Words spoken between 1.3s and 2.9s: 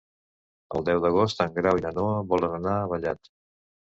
en Grau i na Noa volen anar a